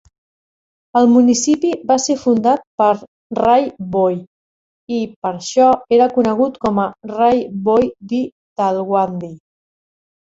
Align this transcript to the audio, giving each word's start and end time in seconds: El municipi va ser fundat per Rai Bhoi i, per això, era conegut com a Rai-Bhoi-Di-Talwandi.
El 1.01 1.07
municipi 1.15 1.73
va 1.91 1.97
ser 2.05 2.15
fundat 2.21 2.63
per 2.81 2.87
Rai 3.39 3.67
Bhoi 3.97 4.17
i, 4.97 5.01
per 5.27 5.31
això, 5.35 5.69
era 5.99 6.09
conegut 6.19 6.59
com 6.67 6.83
a 6.85 6.87
Rai-Bhoi-Di-Talwandi. 7.15 9.35